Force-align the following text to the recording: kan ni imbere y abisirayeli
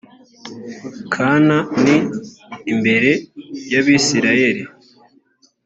kan 1.13 1.47
ni 1.83 1.97
imbere 2.73 3.11
y 3.71 3.75
abisirayeli 3.79 4.63